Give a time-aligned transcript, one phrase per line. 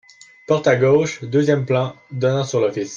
[0.47, 2.89] Porte à gauche, deuxième plan, donnant sur l’office.